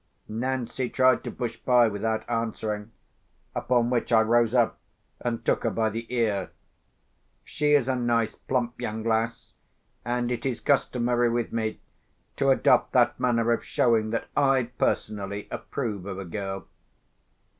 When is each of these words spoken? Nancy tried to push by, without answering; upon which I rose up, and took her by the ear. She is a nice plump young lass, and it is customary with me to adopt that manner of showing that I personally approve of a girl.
Nancy 0.27 0.89
tried 0.89 1.23
to 1.23 1.29
push 1.29 1.57
by, 1.57 1.87
without 1.87 2.27
answering; 2.27 2.89
upon 3.53 3.91
which 3.91 4.11
I 4.11 4.21
rose 4.23 4.55
up, 4.55 4.79
and 5.19 5.45
took 5.45 5.63
her 5.63 5.69
by 5.69 5.91
the 5.91 6.11
ear. 6.11 6.49
She 7.43 7.73
is 7.75 7.87
a 7.87 7.95
nice 7.95 8.33
plump 8.33 8.81
young 8.81 9.03
lass, 9.03 9.53
and 10.03 10.31
it 10.31 10.43
is 10.43 10.59
customary 10.59 11.29
with 11.29 11.53
me 11.53 11.81
to 12.37 12.49
adopt 12.49 12.93
that 12.93 13.19
manner 13.19 13.51
of 13.51 13.63
showing 13.63 14.09
that 14.09 14.27
I 14.35 14.71
personally 14.79 15.47
approve 15.51 16.07
of 16.07 16.17
a 16.17 16.25
girl. 16.25 16.65